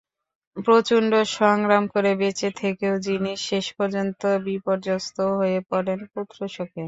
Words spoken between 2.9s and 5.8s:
যিনি শেষ পর্যন্ত বিপর্যস্ত হয়ে